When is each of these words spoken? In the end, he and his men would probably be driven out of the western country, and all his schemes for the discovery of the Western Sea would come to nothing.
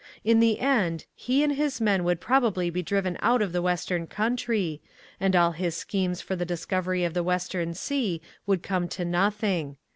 In 0.23 0.39
the 0.39 0.59
end, 0.59 1.05
he 1.13 1.43
and 1.43 1.53
his 1.53 1.79
men 1.79 2.03
would 2.03 2.19
probably 2.19 2.71
be 2.71 2.81
driven 2.81 3.19
out 3.21 3.39
of 3.39 3.51
the 3.51 3.61
western 3.61 4.07
country, 4.07 4.81
and 5.19 5.35
all 5.35 5.51
his 5.51 5.77
schemes 5.77 6.21
for 6.21 6.35
the 6.35 6.43
discovery 6.43 7.03
of 7.03 7.13
the 7.13 7.21
Western 7.21 7.75
Sea 7.75 8.19
would 8.47 8.63
come 8.63 8.87
to 8.87 9.05
nothing. 9.05 9.77